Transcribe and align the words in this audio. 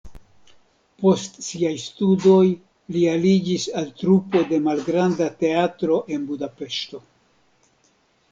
Post 1.01 1.35
siaj 1.47 1.73
studoj 1.83 2.47
li 2.95 3.03
aliĝis 3.11 3.67
al 3.83 3.93
trupo 4.01 4.43
de 4.53 4.59
malgranda 4.69 5.29
teatro 5.45 6.01
en 6.17 6.27
Budapeŝto. 6.33 7.05